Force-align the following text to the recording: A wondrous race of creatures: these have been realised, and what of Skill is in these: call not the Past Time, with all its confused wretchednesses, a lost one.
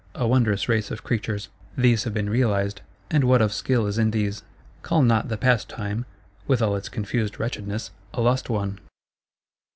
A 0.15 0.27
wondrous 0.27 0.67
race 0.67 0.89
of 0.89 1.03
creatures: 1.03 1.49
these 1.77 2.05
have 2.05 2.13
been 2.15 2.27
realised, 2.27 2.81
and 3.11 3.23
what 3.23 3.39
of 3.39 3.53
Skill 3.53 3.85
is 3.85 3.99
in 3.99 4.09
these: 4.09 4.41
call 4.81 5.03
not 5.03 5.29
the 5.29 5.37
Past 5.37 5.69
Time, 5.69 6.07
with 6.47 6.59
all 6.59 6.75
its 6.75 6.89
confused 6.89 7.35
wretchednesses, 7.39 7.91
a 8.11 8.21
lost 8.21 8.49
one. 8.49 8.79